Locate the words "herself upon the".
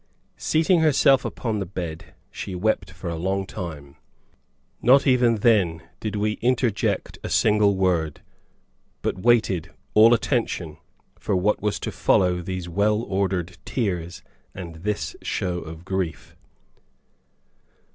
0.79-1.65